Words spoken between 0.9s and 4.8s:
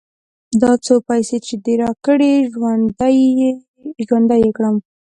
پيسې چې دې راکړې؛ ژوندی يې کړم.